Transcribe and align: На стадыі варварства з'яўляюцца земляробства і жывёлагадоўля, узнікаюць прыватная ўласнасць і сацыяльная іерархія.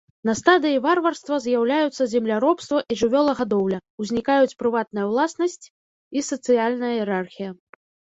На 0.27 0.33
стадыі 0.37 0.77
варварства 0.85 1.37
з'яўляюцца 1.45 2.07
земляробства 2.15 2.79
і 2.81 2.93
жывёлагадоўля, 3.03 3.79
узнікаюць 4.07 4.57
прыватная 4.65 5.05
ўласнасць 5.13 5.63
і 6.17 6.29
сацыяльная 6.33 6.95
іерархія. 6.99 7.51